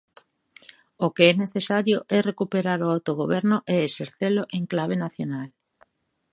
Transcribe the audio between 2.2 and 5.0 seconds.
recuperar o autogoberno e exercelo en clave